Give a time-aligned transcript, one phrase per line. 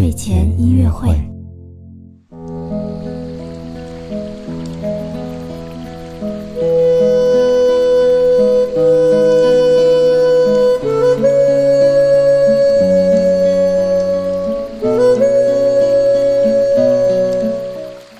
[0.00, 1.14] 睡前音乐会。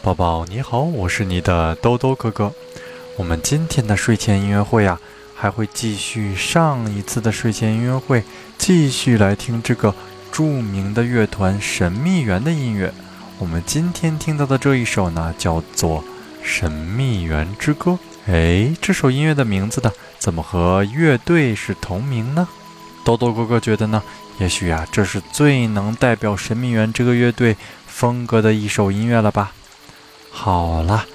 [0.02, 2.52] 宝宝你好，我是你的兜兜哥哥。
[3.16, 5.00] 我们今天的睡前音乐会呀，
[5.34, 8.22] 还会继续上一次的睡前音乐会，
[8.58, 9.94] 继续来听这个
[10.32, 12.92] 著名的乐团神秘园的音乐。
[13.38, 16.02] 我们今天听到的这一首呢，叫做
[16.42, 17.92] 《神秘园之歌》。
[18.26, 22.46] 哎，这首音乐的名字呢，怎么和乐队是同名呢？
[23.02, 24.02] 豆豆哥哥觉得呢，
[24.38, 29.52] 也许呀，这是最能代表神秘园这个乐队风格的一首音乐了吧。
[30.30, 31.06] 好了，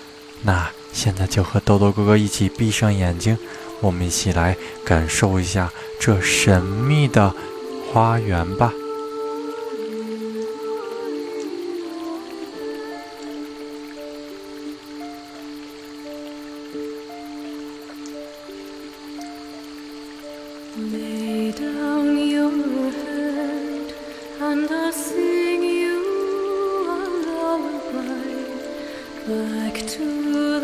[0.42, 3.38] 那现在就和豆豆哥哥一起闭上眼睛，
[3.82, 5.70] 我们一起来感受一下
[6.02, 7.34] 这神秘的
[7.94, 8.74] 花园吧。
[29.28, 30.55] Back to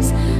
[0.00, 0.39] things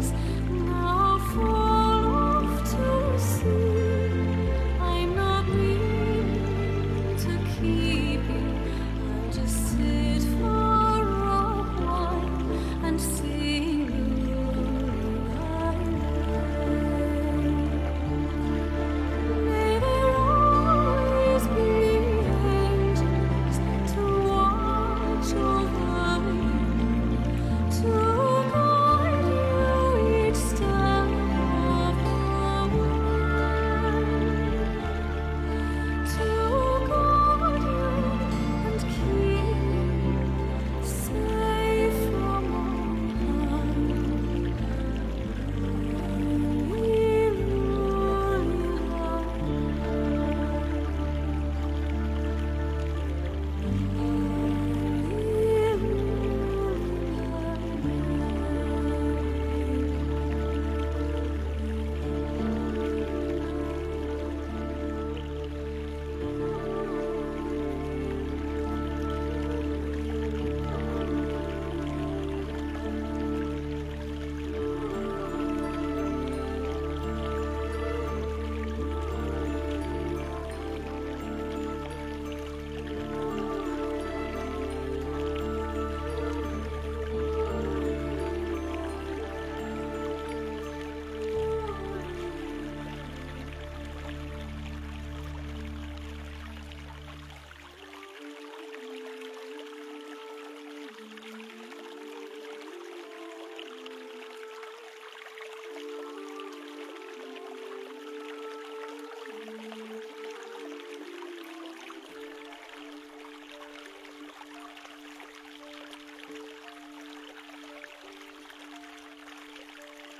[0.00, 0.49] times